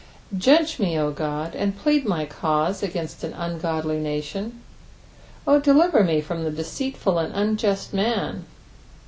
[0.35, 4.59] JUDGE me, O God, and plead my cause against an ungodly nation:
[5.45, 8.45] O deliver me from the deceitful and unjust man.